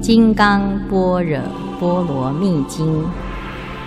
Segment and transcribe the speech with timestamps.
[0.00, 1.40] 金刚般若
[1.80, 3.02] 波罗蜜经》，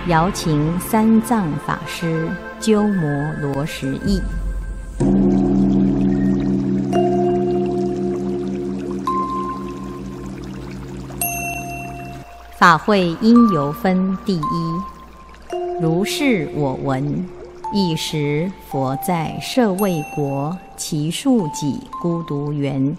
[0.08, 2.28] 姚琴三藏法师
[2.60, 4.22] 鸠摩罗什译。
[12.58, 14.42] 法会因由分第一，
[15.80, 17.24] 如是我闻。
[17.72, 22.98] 一时，佛在舍卫国其树己孤独园，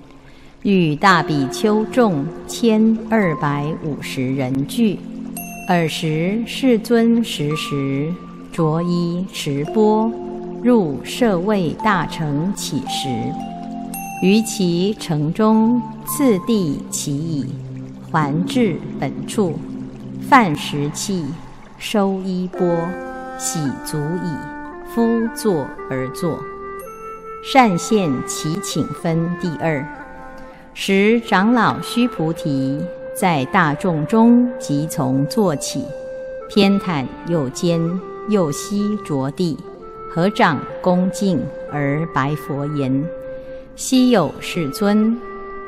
[0.63, 4.99] 与大比丘众千二百五十人聚。
[5.69, 8.13] 尔时，世尊时时
[8.51, 10.11] 着衣持钵，
[10.61, 13.09] 入舍卫大城乞食。
[14.21, 17.47] 于其城中，次第乞已，
[18.11, 19.57] 还至本处，
[20.29, 21.23] 饭食讫，
[21.79, 22.77] 收衣钵，
[23.39, 24.29] 洗足矣。
[24.93, 26.37] 夫坐而坐，
[27.45, 29.87] 善现其请分第二。
[30.81, 32.81] 时长老须菩提
[33.13, 35.85] 在大众中即从坐起，
[36.49, 37.81] 偏袒右肩，
[38.29, 39.59] 右膝着地，
[40.09, 43.05] 合掌恭敬而白佛言
[43.75, 45.19] ：“昔有世尊，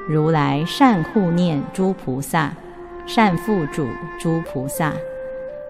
[0.09, 2.55] 如来善护念诸菩萨，
[3.05, 3.89] 善付嘱
[4.21, 4.93] 诸菩萨。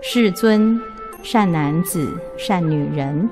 [0.03, 0.79] 世尊。”
[1.23, 3.29] 善男子、善女人，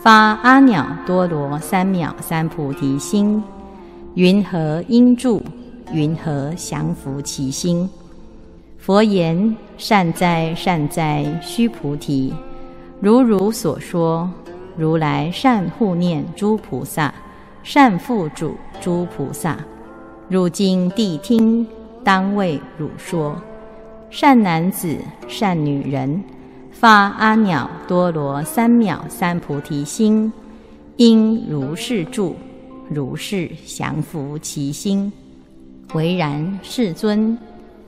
[0.00, 3.42] 发阿耨多罗三藐三菩提心，
[4.14, 5.42] 云何应住？
[5.90, 7.88] 云何降伏其心？
[8.76, 12.30] 佛言：善哉，善哉，须菩提！
[13.00, 14.30] 如汝所说，
[14.76, 17.14] 如来善护念诸菩萨，
[17.62, 19.58] 善付嘱诸菩萨。
[20.28, 21.66] 汝今谛听，
[22.04, 23.34] 当为汝说。
[24.10, 24.94] 善男子、
[25.26, 26.22] 善女人。
[26.70, 30.30] 发阿耨多罗三藐三菩提心，
[30.96, 32.34] 应如是住，
[32.92, 35.12] 如是降伏其心。
[35.94, 37.36] 唯然，世尊，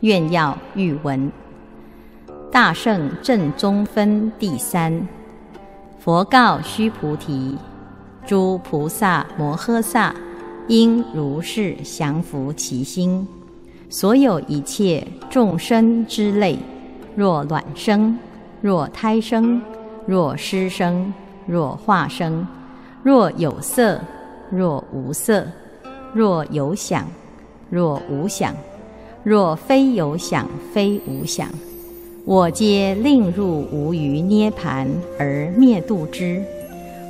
[0.00, 1.30] 愿要欲闻。
[2.52, 5.06] 大圣正宗分第三。
[5.98, 7.56] 佛告须菩提：
[8.26, 10.14] 诸菩萨摩诃萨，
[10.68, 13.26] 应如是降伏其心。
[13.88, 16.58] 所有一切众生之类，
[17.16, 18.18] 若卵生。
[18.60, 19.60] 若胎生，
[20.06, 21.12] 若湿生，
[21.46, 22.46] 若化生，
[23.02, 24.00] 若有色，
[24.56, 25.46] 若无色，
[26.12, 27.06] 若有想，
[27.70, 28.54] 若无想，
[29.22, 31.48] 若非有想非无想，
[32.24, 34.88] 我皆令入无余涅盘
[35.18, 36.42] 而灭度之。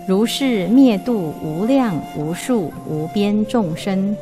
[0.09, 4.17] 如是灭度无量无数无边众生，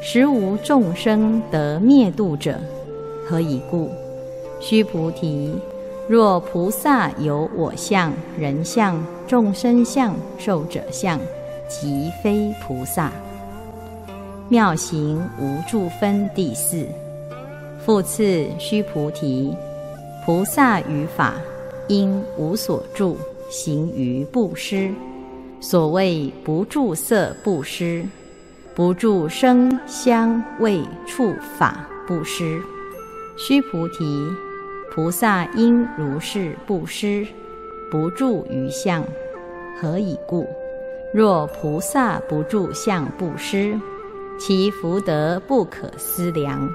[0.00, 2.58] 实无众生得灭度者。
[3.26, 3.90] 何以故？
[4.60, 5.54] 须菩提。
[6.06, 11.18] 若菩萨有我相、人相、众生相、寿者相，
[11.80, 13.10] 即非菩萨。
[14.48, 16.86] 妙行无住分第四。
[17.84, 19.54] 复次，须菩提，
[20.24, 21.34] 菩萨于法
[21.88, 23.16] 应无所住，
[23.50, 24.90] 行于布施。
[25.60, 28.04] 所谓不住色布施，
[28.74, 32.60] 不住声香味触法布施。
[33.36, 34.28] 须菩提。
[34.94, 37.26] 菩萨应如是布施，
[37.90, 39.04] 不住于相。
[39.80, 40.46] 何以故？
[41.14, 43.80] 若菩萨不住相布施，
[44.36, 46.68] 其福德不可思量。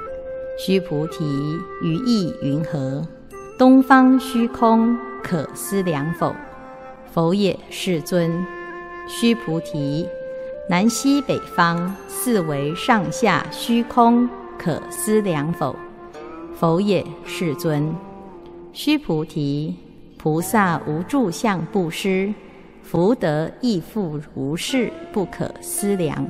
[0.57, 3.05] 须菩提，于意云何？
[3.57, 6.33] 东方虚空可思量否？
[7.11, 8.31] 否也，世尊。
[9.09, 10.07] 须菩提，
[10.69, 15.75] 南西北方四维上下虚空可思量否？
[16.55, 17.93] 否也，世尊。
[18.71, 19.75] 须菩提，
[20.17, 22.33] 菩萨无住相布施，
[22.91, 26.27] 福德亦复如是，不可思量。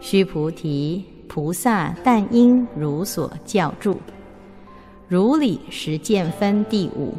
[0.00, 3.96] 须菩提，菩萨但应如所教住。
[5.06, 7.14] 如理实见分第五。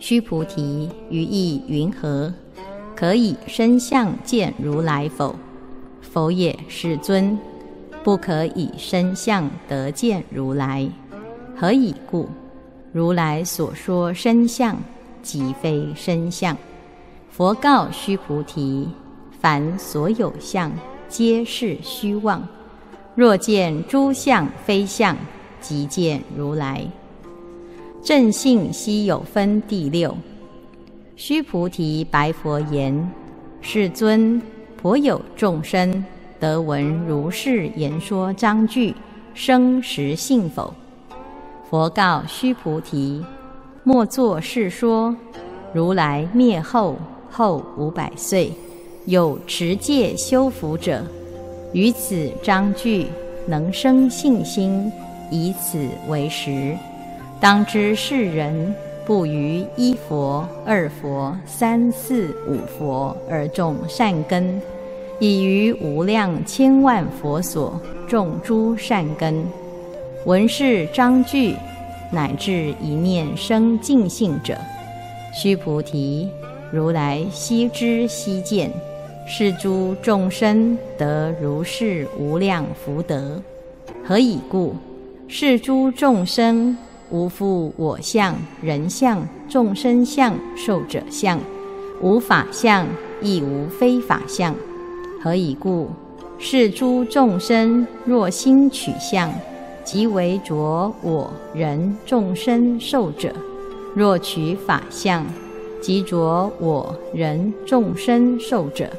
[0.00, 2.34] 须菩提，于意云何？
[2.96, 5.36] 可以身相见如来否？
[6.00, 7.38] 否也，世尊。
[8.02, 10.90] 不可以身相得见如来。
[11.54, 12.28] 何以故？
[12.92, 14.76] 如来所说身相，
[15.22, 16.56] 即非身相。
[17.36, 18.88] 佛告须菩提：
[19.38, 20.72] 凡所有相，
[21.06, 22.42] 皆是虚妄。
[23.14, 25.14] 若见诸相非相，
[25.60, 26.82] 即见如来。
[28.02, 30.16] 正信悉有分第六。
[31.14, 33.12] 须菩提白佛言
[33.60, 34.40] ：“世尊，
[34.78, 36.02] 颇有众生
[36.40, 38.94] 得闻如是言说章句，
[39.34, 40.72] 生实信否？”
[41.68, 43.22] 佛告须菩提
[43.84, 45.14] ：“莫作是说。
[45.74, 46.96] 如来灭后
[47.36, 48.50] 后五百岁，
[49.04, 51.04] 有持戒修福者，
[51.74, 53.08] 于此章句
[53.46, 54.90] 能生信心，
[55.30, 56.74] 以此为实。
[57.38, 58.74] 当知世人
[59.04, 64.58] 不于一佛、二佛、三四五佛而种善根，
[65.20, 67.78] 已于无量千万佛所
[68.08, 69.44] 种诸善根。”
[70.24, 71.54] 闻是章句，
[72.10, 74.56] 乃至一念生净性者，
[75.34, 76.30] 须菩提，
[76.72, 78.70] 如来悉知悉见，
[79.26, 83.40] 是诸众生得如是无量福德。
[84.04, 84.74] 何以故？
[85.28, 86.76] 是诸众生
[87.10, 91.40] 无复我相、人相、众生相、寿者相，
[92.00, 92.86] 无法相，
[93.20, 94.54] 亦无非法相。
[95.22, 95.88] 何以故？
[96.38, 99.32] 是诸众生若心取相。
[99.82, 103.32] 即为着我人众生受者，
[103.94, 105.24] 若取法相，
[105.86, 108.90] 即着我人众生受者。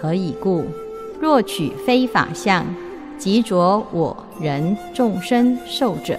[0.00, 0.64] 何以故？
[1.20, 2.64] 若取非法相，
[3.18, 6.18] 即着我人众生受者。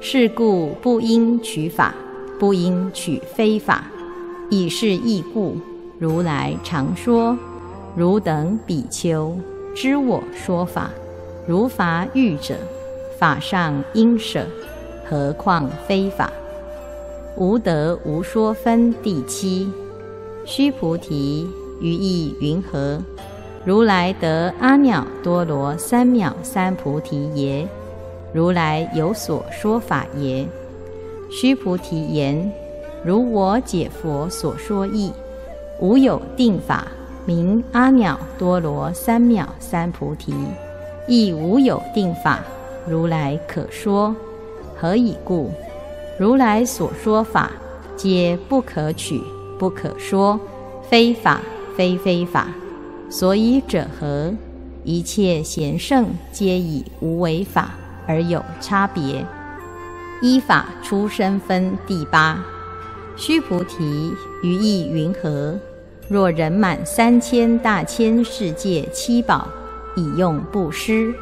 [0.00, 1.94] 是故不应取法，
[2.38, 3.84] 不应取非法。
[4.48, 5.58] 以是义故，
[5.98, 7.36] 如来常说：
[7.94, 9.36] 汝等比丘，
[9.74, 10.88] 知我说法，
[11.46, 12.54] 如法欲者。
[13.18, 14.46] 法上应舍，
[15.06, 16.32] 何况非法？
[17.36, 19.70] 无得无说分第七。
[20.44, 21.48] 须菩提，
[21.80, 23.00] 于意云何？
[23.64, 27.66] 如来得阿耨多罗三藐三菩提耶？
[28.32, 30.46] 如来有所说法耶？
[31.30, 32.52] 须菩提言：
[33.04, 35.12] 如我解佛所说义，
[35.80, 36.88] 无有定法
[37.24, 40.34] 名阿耨多罗三藐三菩提，
[41.06, 42.40] 亦无有定法。
[42.86, 44.14] 如来可说，
[44.76, 45.52] 何以故？
[46.22, 47.50] 如来所说法，
[47.96, 49.20] 皆不可取，
[49.58, 50.38] 不可说，
[50.88, 51.40] 非法，
[51.76, 52.46] 非非法。
[53.10, 54.32] 所以者何？
[54.84, 57.72] 一切贤圣皆以无为法
[58.06, 59.26] 而有差别。
[60.20, 62.38] 依法出生分第八。
[63.16, 64.12] 须菩提，
[64.44, 65.58] 于意云何？
[66.06, 69.48] 若人满三千大千世界七宝，
[69.96, 71.12] 以用布施。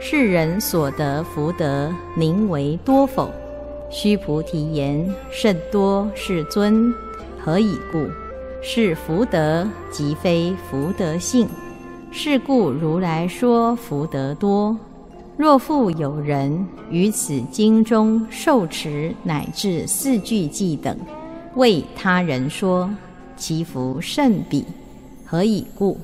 [0.00, 3.30] 世人所得福德，名为多否？
[3.88, 6.92] 须菩提言：甚多，世尊。
[7.38, 8.06] 何以故？
[8.62, 11.48] 是福德，即非福德性。
[12.10, 14.76] 是故如来说福德多。
[15.36, 20.96] 若复有人于此经中受持乃至四句偈等，
[21.54, 22.90] 为他人说，
[23.36, 24.64] 其福甚彼。
[25.24, 25.98] 何以故？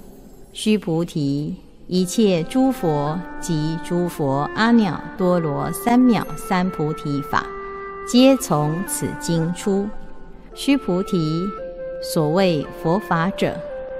[0.52, 1.56] 须菩提。
[1.88, 7.44] 一切诸佛及诸佛阿耨多罗三藐三菩提法，
[8.06, 9.88] 皆从此经出。
[10.54, 11.48] 须菩提，
[12.02, 13.56] 所谓佛法者，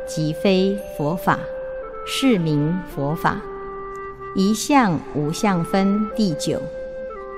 [0.06, 1.38] 即非佛法，
[2.04, 3.40] 是名佛法。
[4.34, 6.60] 一相无相分第九。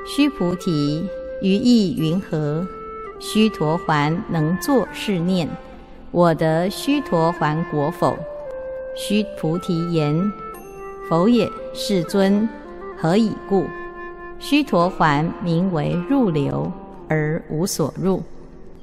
[0.06, 1.06] 须菩提，
[1.40, 2.66] 于意云何？
[3.20, 5.48] 须陀洹能作是念：
[6.10, 8.16] 我得须陀洹果否？
[8.96, 10.32] 须菩提言。
[11.08, 12.48] 否也，世尊。
[12.96, 13.66] 何以故？
[14.44, 16.70] 须陀洹名为入流，
[17.08, 18.22] 而无所入，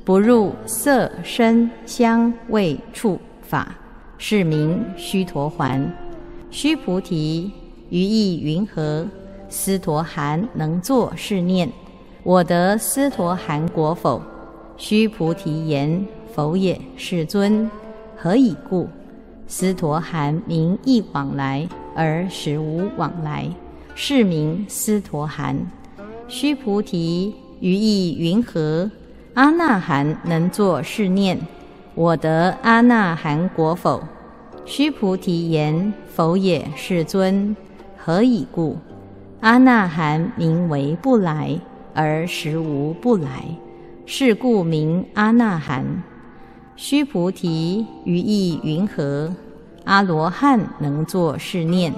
[0.03, 3.75] 不入色声香味触法，
[4.17, 5.85] 是名须陀洹。
[6.49, 7.51] 须菩提，
[7.91, 9.05] 于意云何？
[9.49, 11.71] 斯陀含能作是念：
[12.23, 14.19] 我得斯陀含果否？
[14.77, 16.03] 须菩提言：
[16.33, 17.69] 否也，世尊。
[18.17, 18.89] 何以故？
[19.45, 21.69] 斯陀含名亦往来。
[21.93, 23.47] 而实无往来，
[23.95, 25.57] 是名斯陀含。
[26.27, 28.89] 须菩提，于意云何？
[29.33, 31.39] 阿那含能作是念：
[31.95, 34.03] 我得阿那含果否？
[34.65, 37.55] 须菩提言：否也，世尊。
[37.97, 38.77] 何以故？
[39.41, 41.59] 阿那含名为不来，
[41.93, 43.45] 而实无不来，
[44.05, 45.85] 是故名阿那含。
[46.75, 49.33] 须菩提，于意云何？
[49.83, 51.93] 阿罗汉能作是念：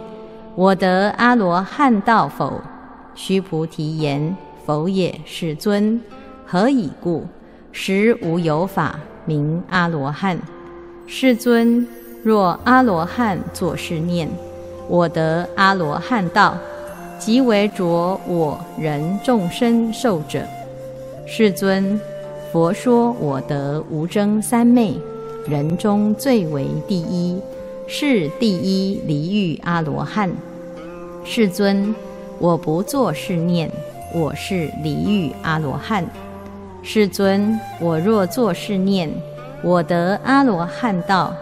[0.56, 2.62] 我得阿罗汉道否？
[3.16, 6.00] 须菩提言：否也，世尊。
[6.46, 7.26] 何以故？
[7.72, 10.38] 实无有法名阿罗汉。
[11.08, 11.88] 世尊，
[12.22, 14.30] 若阿罗汉作是念：
[14.88, 16.56] 我得阿罗汉道，
[17.18, 20.44] 即为着我人众生受者。
[21.26, 22.00] 世尊，
[22.52, 24.94] 佛说我得无争三昧，
[25.48, 27.42] 人中最为第一，
[27.88, 30.32] 是第一离欲阿罗汉。
[31.26, 31.94] 世尊，
[32.40, 33.70] 我不作是念，
[34.14, 36.06] 我是离欲阿罗汉。
[36.82, 39.10] 世尊，我若作是念，
[39.64, 41.34] 我得阿罗汉道。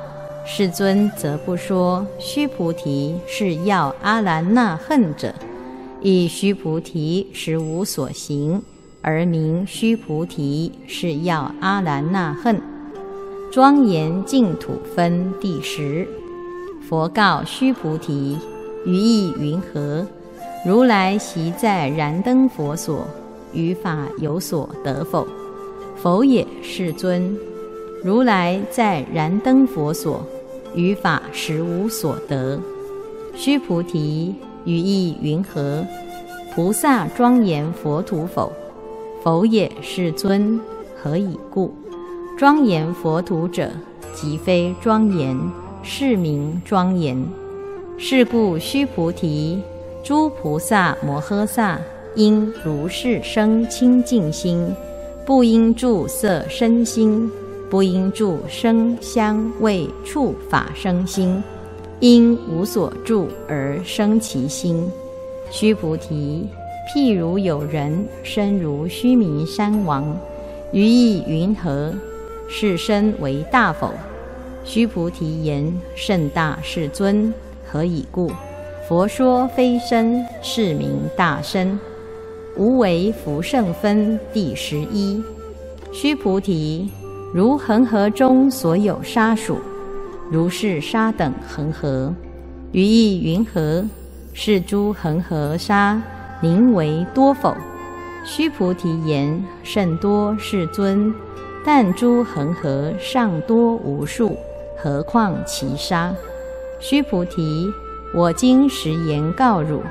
[0.45, 5.33] 世尊则不说，须菩提是要阿兰那恨者，
[6.01, 8.61] 以须菩提实无所行，
[9.01, 12.59] 而名须菩提是要阿兰那恨。
[13.51, 16.07] 庄严净土分第十。
[16.87, 18.37] 佛告须菩提：
[18.85, 20.05] 于意云何？
[20.65, 23.07] 如来习在燃灯佛所，
[23.53, 25.27] 于法有所得否？
[25.95, 27.35] 否也，世尊。
[28.03, 30.21] 如来在燃灯佛所，
[30.75, 32.59] 于法实无所得。
[33.35, 34.35] 须菩提，
[34.65, 35.85] 于意云何？
[36.53, 38.51] 菩萨庄严佛土否？
[39.23, 40.59] 否也，世尊。
[41.01, 41.73] 何以故？
[42.37, 43.69] 庄严佛土者，
[44.13, 45.37] 即非庄严，
[45.83, 47.23] 是名庄严。
[47.97, 49.61] 是故，须菩提，
[50.03, 51.79] 诸菩萨摩诃萨
[52.15, 54.73] 应如是生清净心，
[55.25, 57.29] 不应住色身心。
[57.69, 61.41] 不应住声香味触法生心，
[62.01, 64.85] 因无所住而生其心。
[65.49, 66.45] 须菩提，
[66.93, 70.05] 譬如有人身如须弥山王，
[70.73, 71.93] 于意云何？
[72.49, 73.89] 是身为大否？
[74.63, 77.33] 须菩提言：甚大，世尊。
[77.69, 78.31] 何以故？
[78.87, 81.79] 佛说非身，是名大身。
[82.57, 85.23] 无为福圣分第十一。
[85.91, 86.89] 须菩提。
[87.33, 89.57] 如恒河中所有沙数，
[90.29, 92.13] 如是沙等恒河，
[92.73, 93.85] 于意云何？
[94.33, 96.01] 是诸恒河沙
[96.41, 97.55] 宁为多否？
[98.25, 101.13] 须菩提言：甚多，世尊。
[101.63, 104.35] 但诸恒河尚多无数，
[104.81, 106.11] 何况其杀？
[106.79, 107.71] 须菩提，
[108.15, 109.83] 我今实言告汝：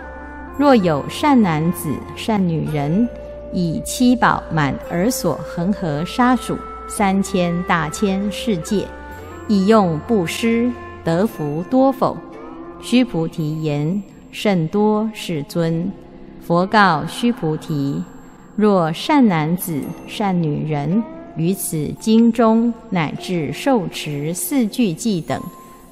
[0.58, 3.08] 若有善男子、善女人，
[3.52, 6.58] 以七宝满而所恒河沙数。
[6.88, 8.84] 三千大千世界，
[9.46, 10.68] 以用布施
[11.04, 12.16] 得福多否？
[12.80, 15.88] 须菩提言：甚多，世尊。
[16.40, 18.02] 佛告须菩提：
[18.56, 21.00] 若善男子、善女人
[21.36, 25.40] 于此经中乃至受持四句偈等，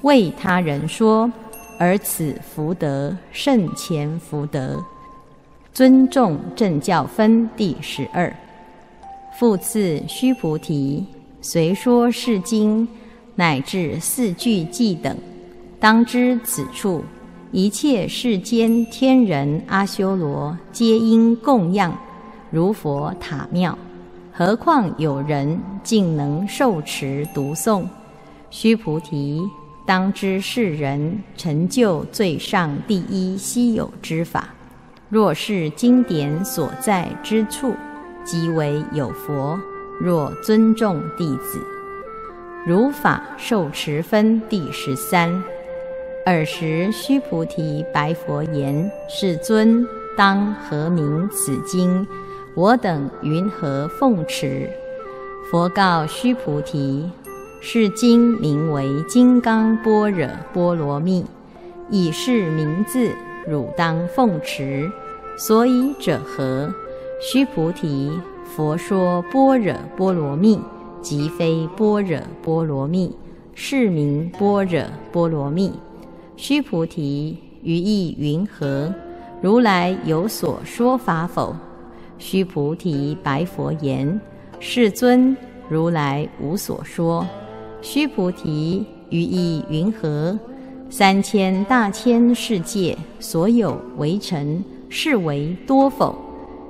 [0.01, 1.31] 为他人说，
[1.77, 4.83] 而此福德甚前福德。
[5.73, 8.35] 尊重正教分第十二。
[9.39, 11.05] 复次，须菩提，
[11.41, 12.85] 随说是经，
[13.35, 15.15] 乃至四句偈等，
[15.79, 17.03] 当知此处
[17.51, 21.97] 一切世间天人阿修罗，皆应供养
[22.51, 23.77] 如佛塔庙。
[24.39, 27.83] 何况有人竟能受持读诵？
[28.49, 29.41] 须菩提，
[29.85, 34.47] 当知世人成就最上第一稀有之法。
[35.09, 37.73] 若是经典所在之处。
[38.23, 39.59] 即为有佛，
[39.99, 41.59] 若尊重弟子，
[42.65, 45.43] 如法受持分第十三。
[46.25, 52.07] 尔时须菩提白佛言：“世尊，当何名此经？
[52.59, 54.69] 我等云何奉持？”
[55.49, 57.09] 佛告须菩提
[57.61, 61.21] ：“是经名为《金刚般若波罗蜜》，
[61.89, 63.11] 以是名字，
[63.47, 64.91] 汝当奉持。
[65.37, 66.69] 所以者何？”
[67.23, 68.11] 须菩提，
[68.43, 70.59] 佛说般若波罗蜜，
[71.01, 73.15] 即非般若波罗蜜，
[73.55, 75.71] 是名般若波罗蜜。
[76.35, 78.93] 须菩提，于意云何？
[79.41, 81.55] 如来有所说法否？
[82.19, 84.19] 须菩提白佛言：
[84.59, 85.35] 世尊，
[85.67, 87.25] 如来无所说。
[87.81, 90.37] 须菩提，于意云何？
[90.89, 96.13] 三千大千世界所有为尘，是为多否？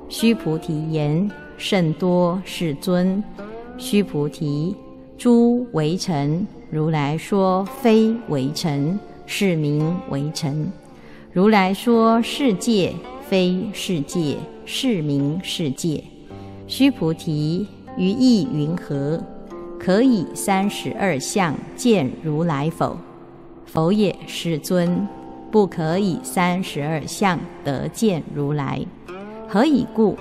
[0.07, 3.23] 须菩提言：“甚多，世尊。”
[3.77, 4.75] 须菩提，
[5.17, 10.71] 诸为尘，如来说非为尘，是名为尘。
[11.31, 14.35] 如来说世界非世界，
[14.71, 16.03] 是名世界。
[16.67, 17.65] 须菩提，
[17.97, 19.19] 于意云何？
[19.79, 22.95] 可以三十二相见如来否？
[23.65, 25.07] 否也，世尊。
[25.49, 28.85] 不可以三十二相得见如来。
[29.47, 30.15] 何以故？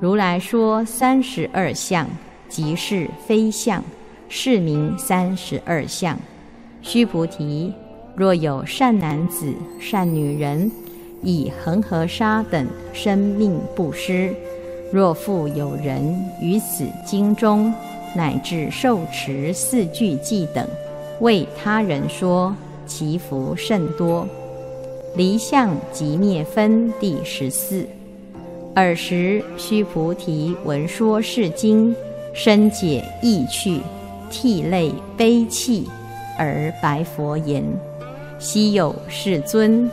[0.00, 2.08] 如来说三十二相，
[2.48, 3.80] 即是非相，
[4.28, 6.18] 是名三十二相。
[6.82, 7.72] 须菩提，
[8.16, 10.68] 若有善男子、善女人，
[11.24, 14.32] 以恒河沙等生命布施。
[14.92, 17.72] 若复有人于此经中，
[18.14, 20.64] 乃至受持四句偈等，
[21.20, 22.54] 为他人说，
[22.86, 24.24] 其福甚多。
[25.16, 27.86] 离相即灭分第十四。
[28.74, 31.94] 尔时须菩提闻说是经，
[32.32, 33.80] 深解意趣，
[34.30, 35.88] 涕泪悲泣，
[36.36, 37.64] 而白佛言
[38.40, 39.88] ：“昔有世尊，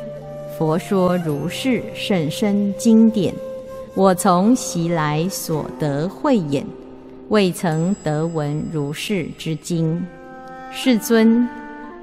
[0.61, 3.33] 佛说如是甚深经典。”
[3.95, 6.63] 我从习来所得慧眼，
[7.29, 10.05] 未曾得闻如是之经。
[10.71, 11.49] 世尊，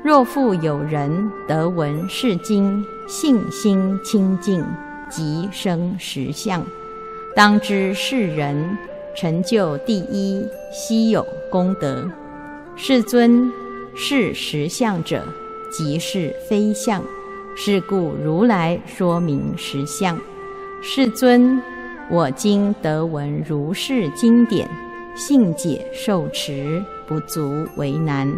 [0.03, 4.65] 若复有人得闻是经，信心清净，
[5.09, 6.61] 即生实相，
[7.37, 8.77] 当知是人
[9.15, 12.11] 成就第一稀有功德。
[12.75, 13.53] 世尊，
[13.95, 15.23] 是实相者，
[15.71, 17.01] 即是非相。
[17.61, 20.17] 是故如来说明实相。
[20.81, 21.61] 世尊。
[22.09, 24.67] 我今得闻如是经典，
[25.17, 28.33] 信解受持不足为难。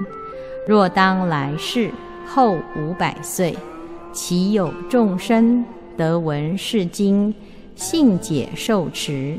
[0.66, 1.90] 若当来世
[2.26, 3.54] 后五百岁，
[4.10, 5.62] 其有众生
[5.98, 7.32] 得闻是经，
[7.76, 9.38] 信解受持，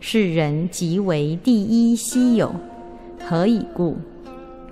[0.00, 2.52] 是人即为第一稀有。
[3.24, 3.96] 何以故？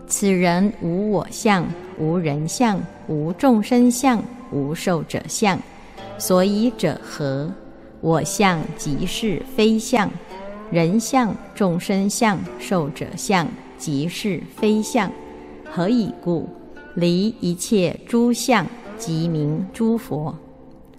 [0.09, 1.65] 此人无我相，
[1.99, 5.59] 无人相，无众生相，无受者相。
[6.19, 7.51] 所以者何？
[8.03, 10.11] 我相即是非相，
[10.71, 15.11] 人相、众生相、寿者相即是非相。
[15.71, 16.49] 何以故？
[16.95, 18.67] 离一切诸相，
[18.97, 20.35] 即名诸佛。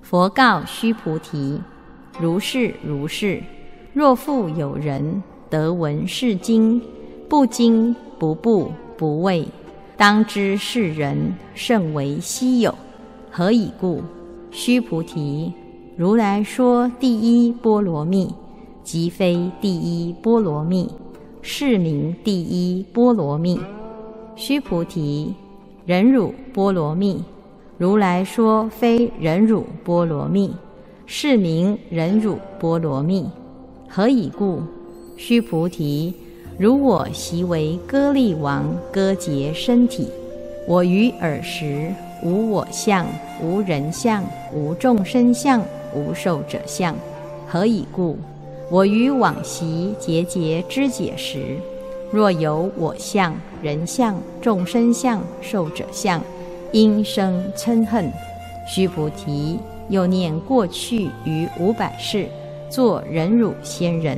[0.02, 1.60] 佛告须菩提：
[2.20, 3.42] 如是如是。
[3.94, 6.82] 若复有人得闻是经，
[7.28, 9.48] 不惊不怖不畏，
[9.98, 12.74] 当知是人甚为稀有。
[13.34, 14.02] 何以故？
[14.52, 15.54] 须菩提。
[15.96, 18.30] 如来说第一波罗蜜，
[18.84, 20.90] 即非第一波罗蜜，
[21.42, 23.58] 是名第一波罗蜜。
[24.36, 25.34] 须菩提，
[25.86, 27.24] 忍辱波罗蜜，
[27.78, 30.54] 如来说非忍辱波罗蜜，
[31.06, 33.30] 是名忍辱波罗蜜。
[33.88, 34.62] 何以故？
[35.16, 36.14] 须菩提，
[36.58, 40.10] 如我昔为歌利王割截身体，
[40.68, 43.06] 我于尔时无我相，
[43.42, 45.62] 无人相，无众生相。
[45.94, 46.96] 无受者相，
[47.46, 48.18] 何以故？
[48.70, 51.58] 我于往昔节节知解时，
[52.10, 56.22] 若有我相、人相、众生相、受者相，
[56.72, 58.10] 因生嗔恨。
[58.66, 62.26] 须菩提，又念过去于五百世，
[62.70, 64.18] 作忍辱仙人，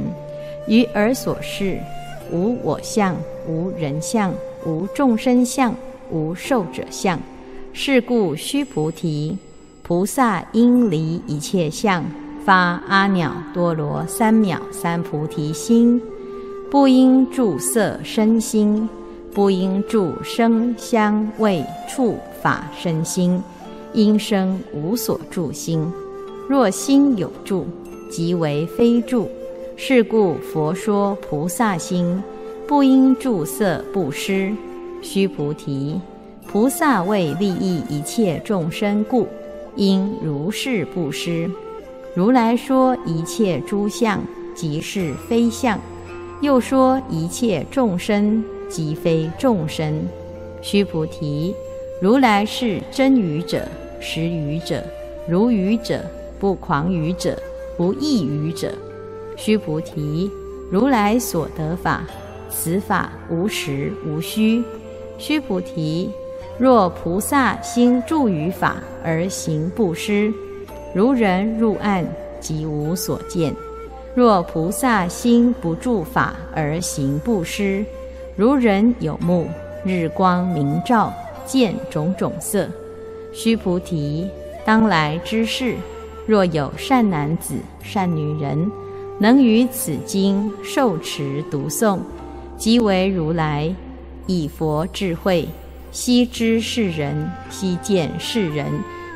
[0.67, 1.79] 于尔所示，
[2.31, 3.15] 无我相、
[3.47, 4.31] 无人相、
[4.63, 5.75] 无众生相、
[6.11, 7.19] 无受者相。
[7.75, 9.36] 是故，须菩提。
[9.81, 12.05] 菩萨应离一切相，
[12.45, 12.55] 发
[12.88, 15.99] 阿耨多罗三藐三菩提心，
[16.69, 18.88] 不应住色身心，
[19.33, 23.41] 不应住声香味触法身心，
[23.93, 25.86] 应生无所住心。
[26.47, 27.65] 若心有住，
[28.09, 29.27] 即为非住。
[29.75, 32.21] 是故佛说菩萨心，
[32.67, 34.53] 不应住色布施。
[35.01, 35.99] 须菩提，
[36.53, 39.27] 菩萨为利益一切众生故。
[39.75, 41.49] 应如是布施。
[42.13, 44.21] 如来说一切诸相
[44.53, 45.79] 即是非相，
[46.41, 50.07] 又说一切众生即非众生。
[50.61, 51.55] 须菩提，
[51.99, 53.67] 如来是真语者、
[53.99, 54.83] 实语者、
[55.27, 56.05] 如语者、
[56.39, 57.35] 不狂语者、
[57.75, 58.71] 不异语者。
[59.35, 60.29] 须菩提，
[60.69, 62.03] 如来所得法，
[62.47, 64.61] 此法无实无虚。
[65.17, 66.11] 须菩提。
[66.59, 70.31] 若菩萨心住于法而行布施，
[70.93, 72.05] 如人入暗，
[72.39, 73.51] 即无所见；
[74.13, 77.83] 若菩萨心不住法而行布施，
[78.35, 79.47] 如人有目，
[79.83, 81.11] 日光明照，
[81.43, 82.69] 见种种色。
[83.33, 84.29] 须菩提，
[84.63, 85.73] 当来之事，
[86.27, 88.71] 若有善男子、善女人，
[89.17, 91.97] 能于此经受持读诵，
[92.57, 93.73] 即为如来
[94.27, 95.47] 以佛智慧。
[95.93, 98.65] 悉知是人，悉见是人，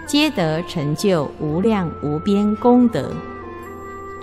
[0.05, 3.11] 皆得成就无量无边功德。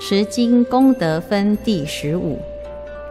[0.01, 2.41] 持经功德分第十五。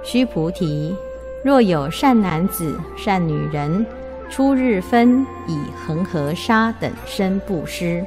[0.01, 0.95] 须菩提，
[1.43, 3.85] 若有善男子、善女人，
[4.29, 8.01] 初日分以恒河沙等身布施，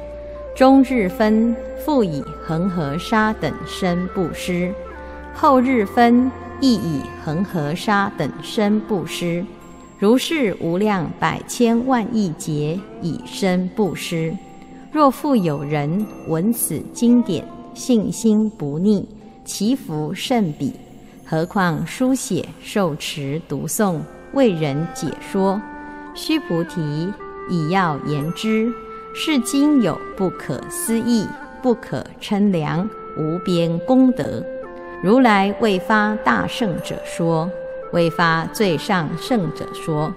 [0.55, 4.73] 中日分复以恒河沙等身布施，
[5.35, 9.45] 后日分亦以恒河沙等身布施。
[9.99, 14.31] 如是无量百千万亿劫以身布施，
[14.91, 19.07] 若复有人闻此经典，信心不逆，
[19.43, 20.71] 其福甚彼。
[21.25, 23.97] 何况书写、受持、读诵、
[24.33, 25.59] 为人解说？
[26.13, 27.11] 须菩提，
[27.49, 28.71] 以要言之，
[29.15, 31.25] 是经有不可思议、
[31.63, 34.43] 不可称量、无边功德。
[35.03, 37.49] 如来未发大圣者说，
[37.93, 40.13] 未发最上圣者说。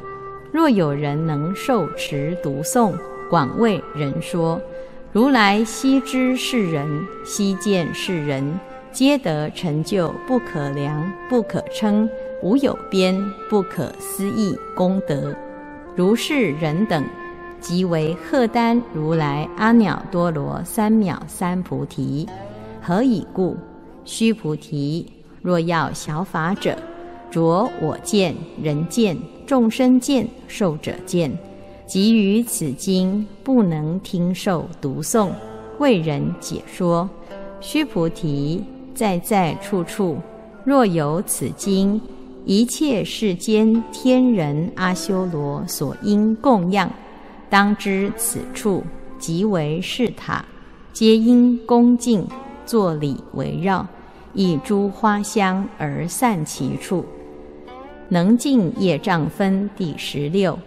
[0.53, 2.93] 若有人能受持读诵，
[3.31, 4.61] 广为人说，
[5.13, 8.59] 如来悉知是人，悉见是人，
[8.91, 12.11] 皆得成就不可量、不可称、
[12.43, 13.17] 无有边、
[13.49, 15.33] 不可思议功德。
[15.95, 17.05] 如是人等，
[17.61, 22.29] 即为荷担如来阿耨多罗三藐三菩提。
[22.83, 23.57] 何以故？
[24.05, 26.77] 须菩提，若要小法者，
[27.31, 29.17] 着我见、人见。
[29.47, 31.37] 众生见、受者见，
[31.85, 35.31] 即于此经不能听受读诵，
[35.81, 37.11] 为人解说。
[37.61, 38.63] 须菩提，
[38.95, 40.19] 在在处处，
[40.63, 42.01] 若有此经，
[42.45, 46.89] 一切世间天人阿修罗所应供养，
[47.49, 48.85] 当知此处
[49.19, 50.45] 即为是塔，
[50.93, 52.25] 皆因恭敬
[52.65, 53.85] 作礼围绕，
[54.33, 57.05] 以诸花香而散其处。
[58.11, 60.59] 能尽业障分第十六。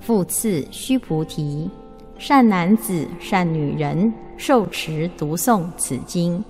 [0.00, 1.68] 复次，须菩提，
[2.18, 6.42] 善男子、善女人受持读诵此经，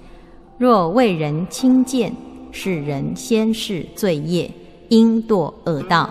[0.58, 2.12] 若为人轻贱，
[2.52, 4.50] 是人先世罪业，
[4.90, 6.10] 应堕恶道。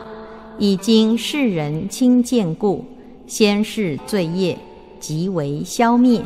[0.57, 2.83] 已经世人轻贱故，
[3.27, 4.57] 先世罪业
[4.99, 6.19] 即为消灭，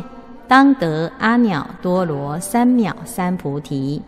[0.48, 4.02] 当得阿耨多罗三藐三菩提。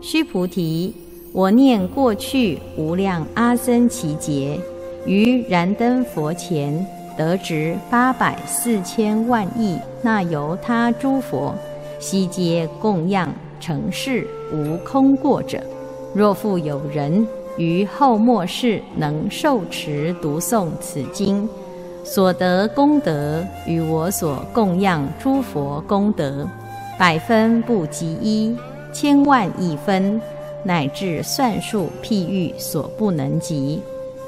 [0.00, 0.92] 须菩提。
[1.32, 4.58] 我念过去无量阿僧祇劫，
[5.04, 6.84] 于燃灯佛前
[7.16, 11.54] 得值八百四千万亿那由他诸佛，
[12.00, 15.60] 悉皆供养成事无空过者。
[16.14, 17.26] 若复有人
[17.58, 21.46] 于后末世能受持读诵此经，
[22.02, 26.48] 所得功德与我所供养诸佛功德，
[26.98, 28.56] 百分不及一，
[28.92, 30.18] 千万亿分。
[30.64, 33.80] 乃至算数譬喻所不能及。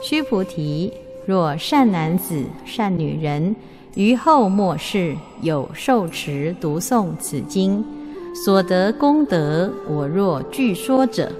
[0.02, 0.92] 须菩提，
[1.26, 3.54] 若善男子、善女人
[3.94, 7.84] 于后末世有受持读诵此经，
[8.44, 11.30] 所得功德，我若据说者，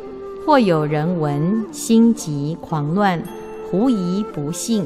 [0.44, 3.22] 或有人闻，心急狂乱，
[3.70, 4.84] 狐疑不信。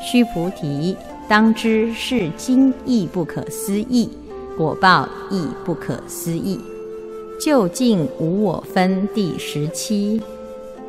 [0.00, 0.96] 须菩提，
[1.28, 4.10] 当知是经亦不可思议，
[4.56, 6.58] 果报亦不可思议。
[7.40, 10.20] 究竟无我分第十七。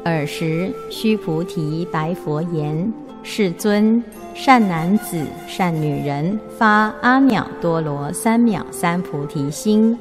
[0.03, 2.91] 尔时，须菩提白佛言
[3.23, 4.03] ：“世尊，
[4.33, 9.97] 善男子、善女人发阿耨多罗三藐三菩提心，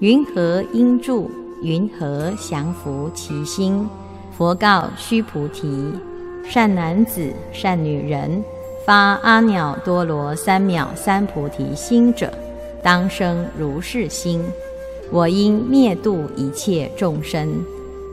[0.00, 1.30] 云何应住？
[1.62, 3.88] 云何降伏其心？”
[4.36, 5.92] 佛告须菩提
[6.44, 8.42] ：“善男子、善女人
[8.84, 12.30] 发阿耨多罗三藐三菩提心者，
[12.82, 14.44] 当生如是心。”
[15.10, 17.64] 我应灭度一切众生，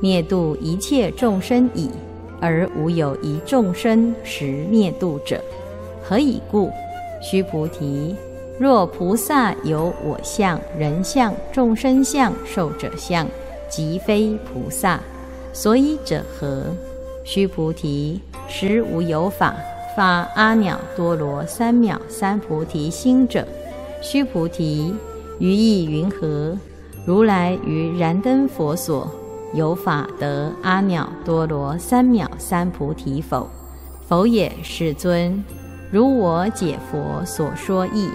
[0.01, 1.89] 灭度一切众生已，
[2.39, 5.41] 而无有一众生实灭度者。
[6.03, 6.71] 何以故？
[7.21, 8.15] 须菩提，
[8.59, 13.27] 若菩萨有我相、人相、众生相、寿者相，
[13.69, 14.99] 即非菩萨。
[15.53, 16.65] 所以者何？
[17.23, 19.55] 须菩提，实无有法
[19.95, 23.47] 发阿耨多罗三藐三菩提心者。
[24.01, 24.93] 须菩提，
[25.39, 26.57] 于意云何？
[27.03, 29.09] 如来于燃灯佛所
[29.53, 33.47] 有法得阿耨多罗三藐三菩提否？
[34.07, 35.43] 否也，世尊。
[35.89, 38.07] 如我解佛所说义，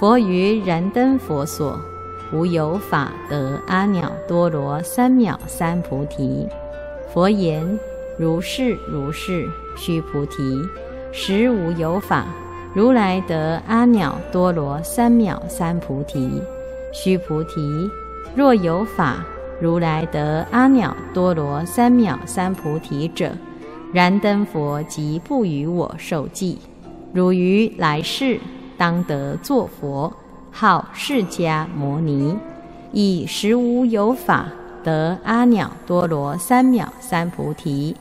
[0.00, 1.78] 佛于燃灯佛所
[2.32, 6.48] 无有法得阿耨多罗三藐三菩提。
[7.12, 7.78] 佛言：
[8.18, 10.60] 如是如是，须菩提，
[11.12, 12.26] 实无有法
[12.74, 16.42] 如来得阿耨多罗三藐三菩提。
[16.92, 17.88] 须菩提。
[18.34, 19.24] 若有法
[19.60, 23.32] 如来得阿耨多罗三藐三菩提者，
[23.92, 26.58] 燃灯佛即不与我受记。
[27.12, 28.40] 汝于来世
[28.76, 30.12] 当得作佛，
[30.50, 32.36] 号释迦牟尼。
[32.92, 34.48] 以实无有法
[34.82, 37.96] 得阿耨多罗三藐三菩提。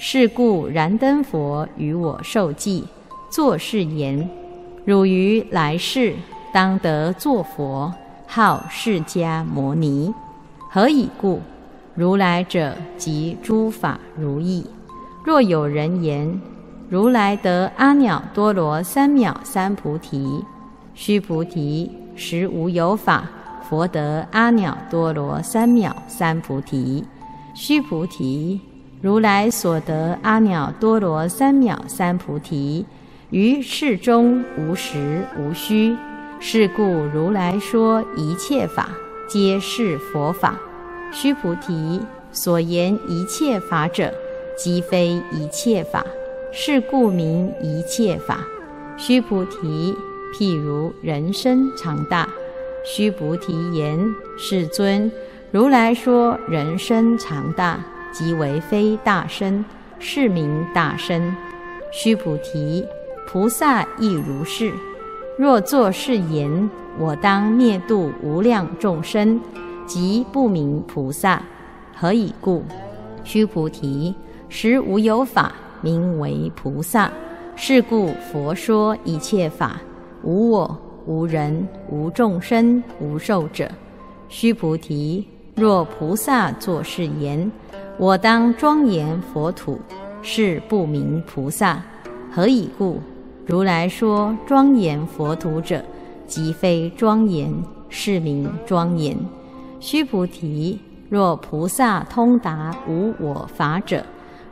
[0.00, 2.84] 是故燃灯佛与我受记，
[3.30, 4.28] 作是言：
[4.84, 6.14] 汝于来世
[6.52, 7.92] 当得作佛。
[8.26, 10.12] 号释迦牟尼，
[10.70, 11.40] 何以故？
[11.94, 14.66] 如来者即诸法如意。
[15.24, 16.40] 若有人言
[16.88, 20.44] 如来得阿耨多罗三藐三菩提，
[20.94, 23.24] 须菩提，实无有法，
[23.68, 27.04] 佛得阿耨多罗三藐三菩提。
[27.54, 28.60] 须菩提，
[29.00, 32.84] 如来所得阿耨多罗三藐三菩提，
[33.30, 35.96] 于世中无实无虚。
[36.40, 38.90] 是故如来说一切法，
[39.26, 40.56] 皆是佛法。
[41.12, 42.00] 须菩提，
[42.32, 44.12] 所言一切法者，
[44.56, 46.04] 即非一切法。
[46.52, 48.40] 是故名一切法。
[48.96, 49.96] 须菩提，
[50.34, 52.28] 譬如人身长大。
[52.84, 53.98] 须菩提言：
[54.36, 55.10] 世尊，
[55.50, 57.80] 如来说人身长大，
[58.12, 59.64] 即为非大身，
[59.98, 61.34] 是名大身。
[61.90, 62.84] 须菩提，
[63.26, 64.72] 菩萨亦如是。
[65.36, 69.40] 若作是言，我当灭度无量众生，
[69.84, 71.42] 即不名菩萨。
[71.92, 72.62] 何以故？
[73.24, 74.14] 须菩提，
[74.48, 77.10] 实无有法名为菩萨。
[77.56, 79.80] 是故佛说一切法，
[80.22, 83.68] 无我、无人、无众生、无寿者。
[84.28, 87.50] 须菩提，若菩萨作是言，
[87.98, 89.80] 我当庄严佛土，
[90.22, 91.82] 是不明菩萨。
[92.32, 93.00] 何以故？
[93.46, 95.84] 如来说庄严佛土者，
[96.26, 97.52] 即非庄严，
[97.90, 99.18] 是名庄严。
[99.80, 100.80] 须菩提，
[101.10, 104.02] 若菩萨通达无我法者，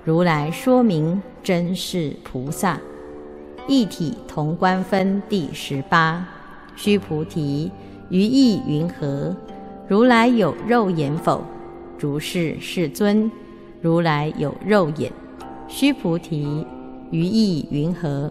[0.04, 2.78] 如来说明真是菩萨。
[3.66, 6.26] 一体同观分第十八。
[6.76, 7.70] 须菩提，
[8.10, 9.34] 于意云何？
[9.88, 11.42] 如来有肉眼否？
[11.98, 13.30] 如是，世尊。
[13.80, 15.10] 如来有肉眼。
[15.66, 16.66] 须菩提，
[17.10, 18.30] 于意云何？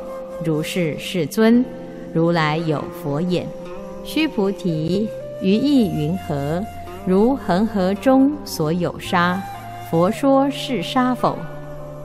[0.43, 1.63] 如是，世尊，
[2.13, 3.47] 如来有佛眼。
[4.03, 5.07] 须菩提，
[5.41, 6.63] 于意云何？
[7.05, 9.41] 如恒河中所有沙，
[9.89, 11.37] 佛说是沙否？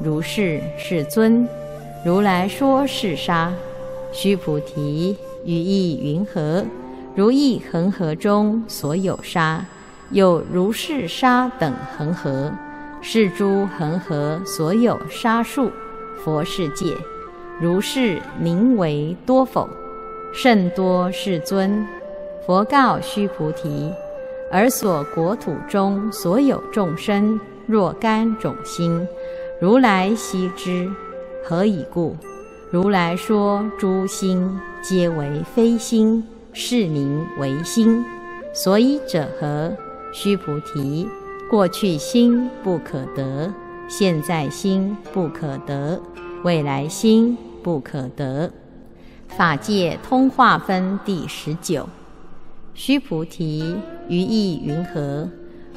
[0.03, 1.49] 如是，世尊，
[2.05, 3.53] 如来说是沙。
[4.13, 6.65] 须菩提，于意云何？
[7.15, 9.65] 如意恒河中所有沙，
[10.11, 12.53] 有如是沙等恒河，
[13.01, 15.71] 是诸恒河所有沙数，
[16.23, 16.87] 佛世界。
[17.59, 19.69] 如是名为多否？
[20.33, 21.87] 甚多，世尊。
[22.47, 23.91] 佛告须菩提：
[24.53, 29.09] 尔所国土中所有众生，若干种心，
[29.59, 30.91] 如来悉知。
[31.43, 32.15] 何以故？
[32.71, 38.05] 如来说诸心皆为非心，是名为心。
[38.53, 39.73] 所以者何？
[40.13, 41.09] 须菩提，
[41.51, 43.53] 过去心不可得，
[43.89, 46.01] 现在心不可得，
[46.47, 47.37] 未来心。
[47.61, 48.53] 不可得，
[49.27, 51.89] 法界通化分第十九。
[52.73, 53.75] 须菩提，
[54.09, 55.29] 于意云何？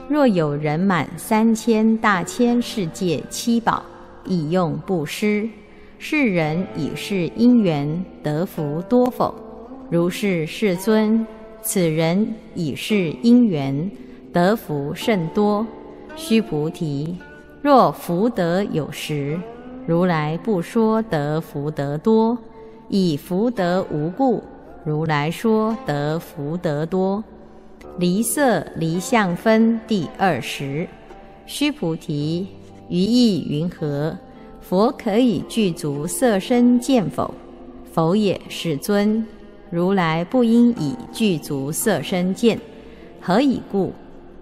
[0.08, 3.84] 若有人满三千大千世界七宝，
[4.24, 5.50] 以用布施，
[5.98, 9.34] 是人以是因缘得福多否？
[9.90, 11.26] 如是，世尊。
[11.64, 13.90] 此人以是因缘
[14.32, 15.66] 得福甚多。
[16.16, 17.18] 须菩提，
[17.64, 19.40] 若福德有时。
[19.88, 22.38] 如来不说得福德多，
[22.88, 24.44] 以福德无故。
[24.86, 27.24] 如来说得福德多。
[27.98, 30.88] 离色离相分第二十。
[31.46, 32.48] 须菩提，
[32.88, 34.16] 于意云何？
[34.62, 37.34] 佛可以具足色身见否？
[37.92, 39.26] 否也，世尊。
[39.72, 42.60] 如来不应以具足色身见。
[43.20, 43.92] 何以故？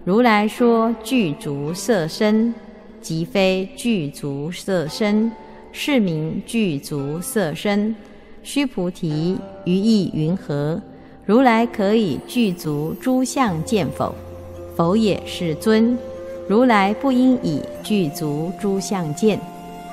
[0.04, 2.54] 如来说具足色身。
[3.00, 5.30] 即非具足色身，
[5.72, 7.94] 是名具足色身。
[8.42, 10.80] 须菩提，于意云何？
[11.26, 14.14] 如来可以具足诸相见否？
[14.74, 15.98] 否也，世尊。
[16.48, 19.38] 如来不应以具足诸相见。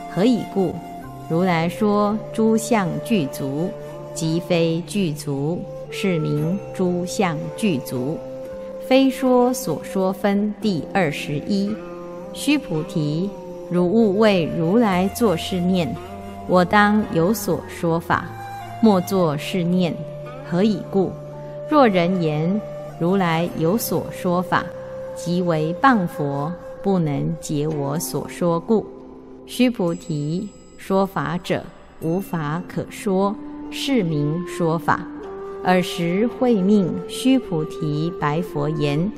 [0.09, 0.73] 何以故？
[1.29, 3.69] 如来说诸相具足，
[4.13, 8.17] 即非具足，是名诸相具足。
[8.87, 11.75] 非说所说分第二十一。
[12.35, 13.29] 须菩提，
[13.71, 15.95] 汝勿为如来作是念：
[16.47, 18.25] 我当有所说法，
[18.83, 19.95] 莫作是念。
[20.47, 21.11] 何以故？
[21.71, 22.61] 若人言
[22.99, 24.65] 如来有所说法，
[25.15, 26.51] 即为谤佛，
[26.83, 28.85] 不能解我所说故。
[29.45, 31.63] 须菩提，说法者
[32.01, 33.33] 无法可说，
[33.71, 35.07] 是名说法。
[35.63, 39.11] 尔时会命须菩提白佛言：“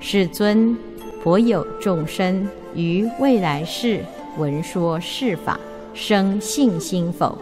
[0.00, 0.76] 世尊，
[1.22, 4.00] 佛有众生于未来世
[4.38, 5.58] 闻说是法，
[5.94, 7.38] 生信心否？”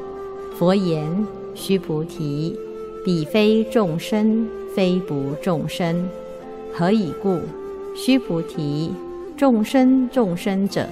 [0.58, 2.56] 佛言：“须菩提，
[3.04, 6.08] 彼非众生，非不众生。
[6.72, 7.40] 何以故？
[7.96, 8.92] 须菩提，
[9.36, 10.86] 众生众生者，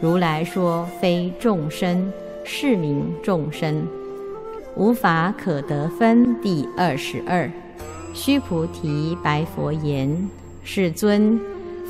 [0.00, 2.12] 如来说非众生，
[2.44, 3.82] 是名众生。”
[4.76, 7.50] 无法可得分第二十二，
[8.14, 10.28] 须菩提白佛言
[10.62, 11.40] ：“世尊，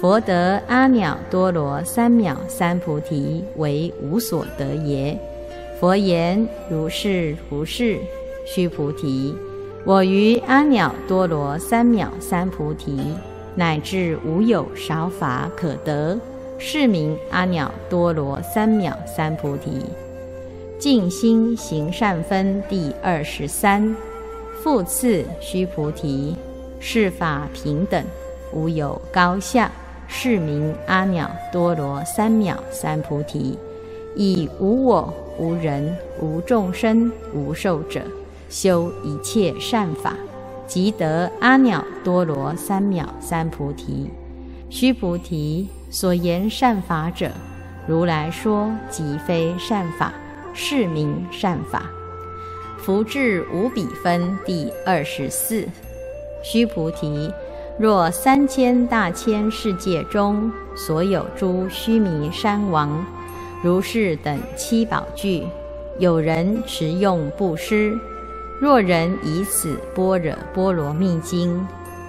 [0.00, 5.18] 佛得阿耨多罗三藐三菩提为无所得耶？”
[5.80, 7.98] 佛言：“如是如是。”
[8.46, 9.34] 须菩提，
[9.84, 12.98] 我于阿耨多罗三藐三菩提，
[13.54, 16.18] 乃至无有少法可得，
[16.58, 19.84] 是名阿耨多罗三藐三菩提。
[20.78, 23.94] 静心行善分第二十三，
[24.62, 26.34] 复次须菩提，
[26.80, 28.02] 是法平等，
[28.54, 29.70] 无有高下，
[30.08, 33.56] 是名阿耨多罗三藐三菩提。
[34.16, 38.00] 以无我、无人、无众生、无寿者，
[38.48, 40.14] 修一切善法，
[40.66, 44.10] 即得阿耨多罗三藐三菩提。
[44.68, 47.30] 须菩提所言善法者，
[47.86, 50.12] 如来说即非善法。
[50.60, 51.84] 是名善法，
[52.78, 55.64] 福至无比分第二十四。
[56.42, 57.32] 须菩提，
[57.78, 63.04] 若三千大千世界中所有诸须弥山王，
[63.62, 65.44] 如是等七宝具，
[66.00, 67.96] 有人持用布施，
[68.60, 71.64] 若人以此般若波罗蜜经，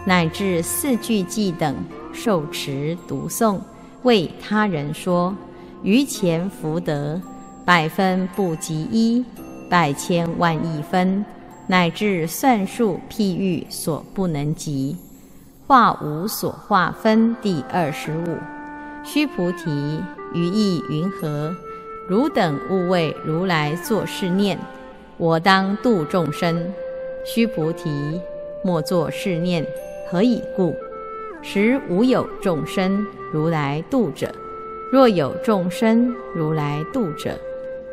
[0.06, 1.76] 乃至四句偈等
[2.12, 3.60] 受持读诵，
[4.02, 5.36] 为他人说，
[5.84, 7.22] 于前福德。
[7.66, 9.24] 百分不及一，
[9.70, 11.24] 百千万亿分，
[11.68, 14.98] 乃至算数譬喻所不能及，
[15.70, 18.40] 化无所化分第二十五。
[19.04, 20.02] 须菩提，
[20.34, 21.56] 于意云何？
[22.08, 24.58] 汝等勿为如来作是念：
[25.18, 26.74] 我当度众生。
[27.24, 28.20] 须菩提，
[28.64, 29.64] 莫作是念。
[30.10, 30.76] 何以故？
[31.44, 34.34] 实无有众生如来度者。
[34.92, 37.38] 若有众生如来度者，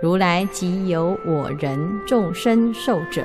[0.01, 3.23] 如来即有我人众生寿者，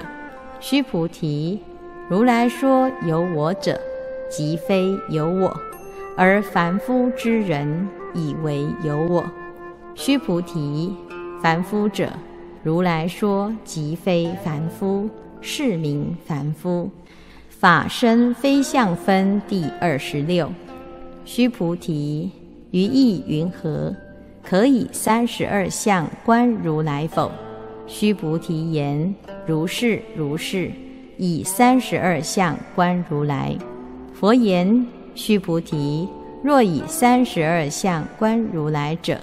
[0.59, 1.63] 须菩提，
[2.09, 3.79] 如来说有我者，
[4.31, 5.53] 即非有我，
[6.15, 9.23] 而凡夫之人以为有我。
[9.93, 10.95] 须菩提，
[11.41, 12.09] 凡夫者，
[12.63, 15.09] 如来说即非凡夫，
[15.41, 16.89] 是名凡夫。
[17.49, 20.49] 法身非相分第二十六。
[21.25, 22.31] 须菩提，
[22.71, 23.93] 于意云何？
[24.41, 27.29] 可以三十二相观如来否？
[27.85, 29.13] 须菩提言：
[29.45, 30.71] 如是如是。
[31.17, 33.55] 以三十二相观如来。
[34.21, 36.07] 佛言：须菩提，
[36.43, 39.19] 若以三十二相观如来者，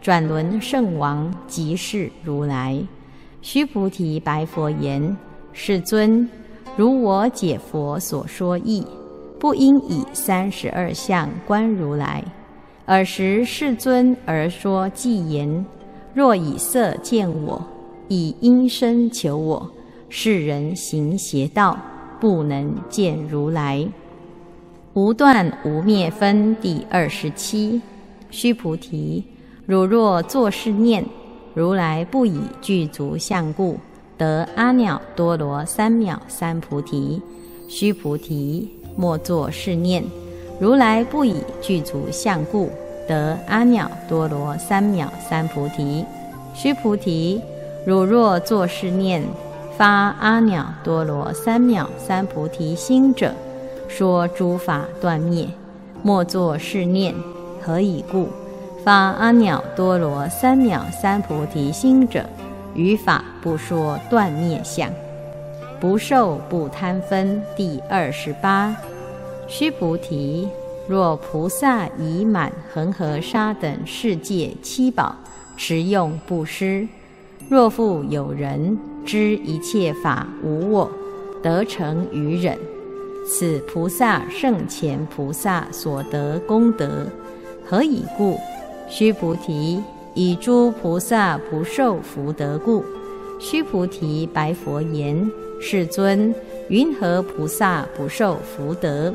[0.00, 2.80] 转轮圣王即是如来。
[3.42, 5.16] 须菩提白佛言：
[5.52, 6.30] 世尊，
[6.76, 8.86] 如我解佛所说义，
[9.40, 12.22] 不应以三十二相观如来。
[12.84, 15.66] 尔时世尊而说偈言：
[16.14, 17.60] 若以色见我，
[18.06, 19.68] 以音声求我，
[20.08, 21.76] 世人行邪道，
[22.20, 23.84] 不能见如来。
[24.96, 27.82] 无断无灭分第二十七。
[28.30, 29.22] 须菩提，
[29.66, 31.04] 汝若作是念：
[31.52, 33.78] 如来不以具足相故，
[34.16, 37.20] 得阿耨多罗三藐三菩提。
[37.68, 40.02] 须菩提，莫作是念。
[40.58, 42.70] 如来不以具足相故，
[43.06, 46.06] 得阿耨多罗三藐三菩提。
[46.54, 47.42] 须菩提，
[47.84, 49.22] 汝若作是念，
[49.76, 49.86] 发
[50.18, 53.34] 阿耨多罗三藐三菩提心者，
[53.88, 55.48] 说诸法断灭。
[56.02, 57.14] 莫作是念。
[57.60, 58.28] 何以故？
[58.84, 62.24] 发阿耨多罗三藐三菩提心者，
[62.74, 64.88] 于法不说断灭相，
[65.80, 67.42] 不受不贪分。
[67.56, 68.76] 第二十八。
[69.48, 70.48] 须菩提，
[70.86, 75.16] 若菩萨已满恒河沙等世界七宝
[75.56, 76.86] 持用不施，
[77.48, 80.88] 若复有人知一切法无我，
[81.42, 82.56] 得成于忍，
[83.28, 87.06] 此菩萨圣前菩萨所得功德。
[87.64, 88.38] 何以故？
[88.88, 89.82] 须菩提，
[90.14, 92.84] 以诸菩萨不受福德故。
[93.40, 95.28] 须菩提白佛言：
[95.60, 96.32] 世尊，
[96.68, 99.12] 云何菩萨不受福德？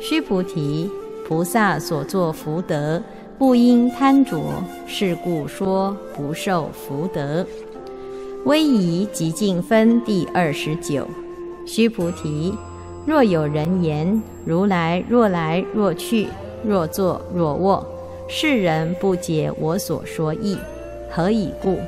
[0.00, 0.88] 须菩提，
[1.26, 3.02] 菩萨所作福德，
[3.36, 4.40] 不应贪着，
[4.86, 7.44] 是故说不受福德。
[8.44, 11.06] 威仪极净分第二十九。
[11.66, 12.54] 须菩提，
[13.08, 16.28] 若有人言如来若来若去，
[16.62, 17.86] 若坐若卧，
[18.28, 20.58] 世人不解我所说意，
[21.10, 21.78] 何以故？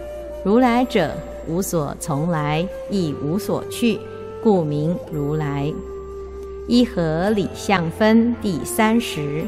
[0.42, 1.12] 如来者，
[1.46, 4.00] 无所从来，亦无所去，
[4.42, 5.70] 故名如来。
[6.66, 9.44] 一合理相分第三十。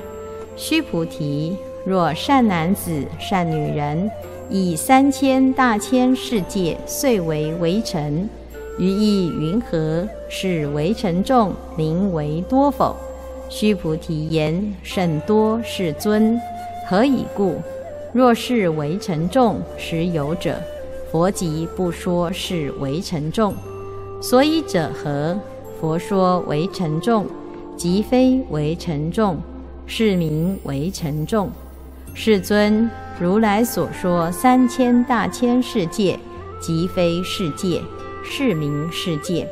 [0.55, 1.57] 须菩提，
[1.87, 4.11] 若善男子、善女人，
[4.51, 8.29] 以三千大千世界遂为围城，
[8.79, 10.07] 于意云何？
[10.29, 12.97] 是围城众名为多否？
[13.49, 16.41] 须菩提言：甚多，世尊。
[16.89, 17.57] 何以故？
[18.12, 20.57] 若是围城众实有者，
[21.11, 23.55] 佛即不说是围城众。
[24.20, 25.39] 所以者何？
[25.81, 27.27] 佛说为沉重，
[27.77, 29.39] 即非为沉重，
[29.87, 31.51] 是名为沉重。
[32.14, 36.18] 世尊，如来所说三千大千世界，
[36.61, 37.81] 即非世界，
[38.23, 39.49] 是名世界。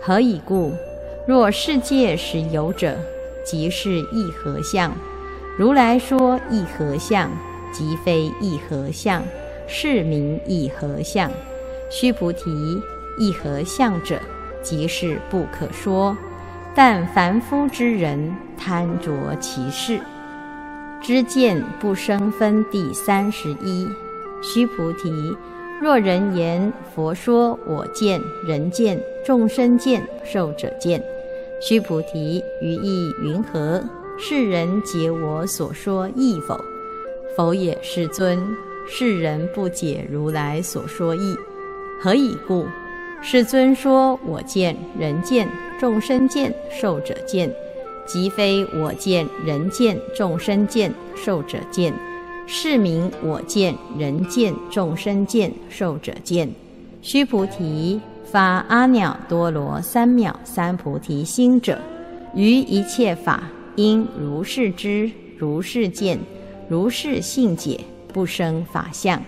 [0.00, 0.72] 何以故？
[1.26, 2.96] 若世界实有者，
[3.44, 4.92] 即是一合相。
[5.56, 7.30] 如来说一合相，
[7.72, 9.22] 即非一合相，
[9.66, 11.30] 是名一合相。
[11.90, 12.80] 须菩提，
[13.18, 14.18] 一合相者。
[14.62, 16.16] 即是不可说，
[16.72, 20.00] 但凡夫之人贪着其事，
[21.00, 22.64] 知见不生分。
[22.70, 23.88] 第三十一，
[24.40, 25.10] 须菩提，
[25.82, 31.02] 若人言佛说我见、人见、众生见、寿者见，
[31.60, 33.82] 须菩提，于意云何？
[34.16, 36.56] 世人解我所说义否？
[37.36, 38.40] 否也，世尊。
[38.86, 41.36] 世人不解如来所说义，
[42.00, 42.64] 何以故？
[43.20, 45.48] 世尊说：“我见、人见、
[45.80, 47.52] 众生见、寿者见，
[48.06, 51.92] 即非我见、人见、众生见、寿者见，
[52.46, 56.48] 是名我见、人见、众生见、寿者见。”
[57.02, 61.78] 须菩提，发阿耨多罗三藐三菩提心者，
[62.34, 63.42] 于一切法
[63.76, 66.18] 应如是知、如是见、
[66.68, 67.80] 如是信解，
[68.12, 69.20] 不生法相。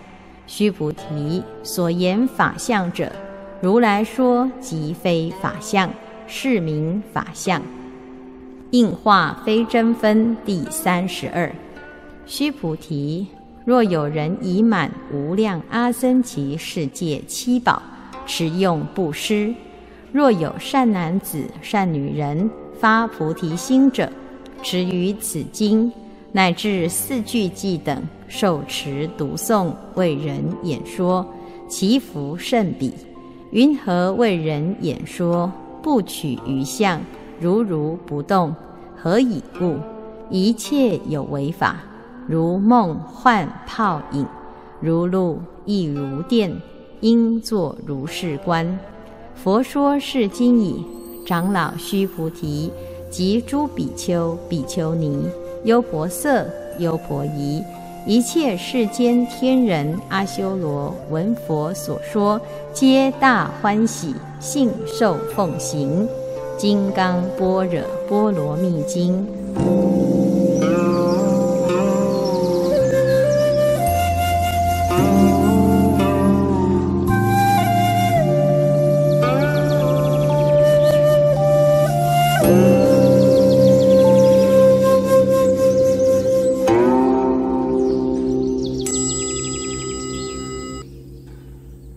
[0.47, 3.11] 须菩提，所言法相者。
[3.61, 5.91] 如来说即非法相，
[6.27, 7.61] 是名法相。
[8.71, 11.51] 应化非真分第三十二。
[12.27, 13.27] 须菩提，
[13.64, 17.83] 若有人已满无量阿僧祇世界七宝
[18.27, 19.55] 持用布施，
[20.12, 24.11] 若有善男子、善女人发菩提心者，
[24.62, 25.93] 持于此经
[26.33, 31.27] 乃至四句偈等，受持读诵，为人演说，
[31.68, 32.93] 其福甚彼。
[33.51, 35.53] 云何为人演说？
[35.83, 37.01] 不取于相，
[37.39, 38.55] 如如不动。
[38.97, 39.77] 何以故？
[40.31, 41.77] 一切有为法，
[42.27, 44.27] 如梦幻泡影，
[44.81, 46.53] 如露亦如电，
[47.01, 48.79] 应作如是观。
[49.35, 50.85] 佛说是经已。
[51.27, 52.70] 长老须菩提
[53.11, 55.27] 及诸比丘、比丘尼、
[55.64, 56.47] 优婆塞、
[56.79, 57.62] 优婆夷。
[58.07, 62.39] 一切世间天人阿修罗闻佛所说，
[62.75, 66.07] 皆大欢喜，信受奉行。
[66.59, 69.27] 金刚般若波罗蜜经。